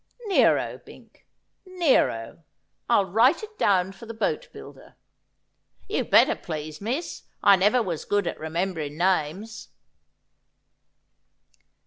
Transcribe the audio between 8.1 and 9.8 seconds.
at remember ing names.'